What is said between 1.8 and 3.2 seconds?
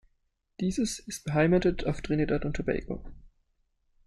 auf Trinidad und Tobago.